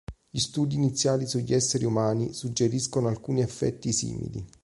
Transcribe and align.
Gli 0.31 0.39
studi 0.39 0.77
iniziali 0.77 1.27
sugli 1.27 1.53
esseri 1.53 1.85
umani 1.85 2.33
suggeriscono 2.33 3.07
alcuni 3.07 3.41
effetti 3.41 3.93
simili. 3.93 4.43